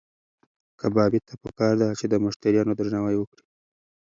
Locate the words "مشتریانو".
2.25-2.77